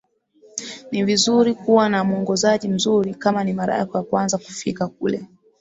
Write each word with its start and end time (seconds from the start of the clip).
Ni 0.91 1.03
vizuri 1.03 1.53
kuwa 1.55 1.89
na 1.89 2.03
muongozaji 2.03 2.67
mzuri 2.67 3.13
kama 3.15 3.43
ni 3.43 3.53
mara 3.53 3.77
yako 3.77 4.03
kwanza 4.03 4.37
kufika 4.37 4.87
kule 4.87 5.25